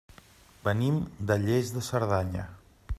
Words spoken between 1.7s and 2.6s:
de Cerdanya.